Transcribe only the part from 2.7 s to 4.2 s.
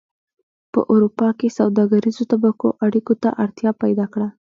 اړیکو ته اړتیا پیدا